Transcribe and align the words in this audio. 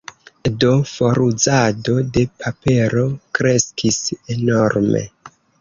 Do 0.61 0.69
foruzado 0.91 1.95
de 2.17 2.25
papero 2.45 3.05
kreskis 3.41 4.03
enorme. 4.39 5.05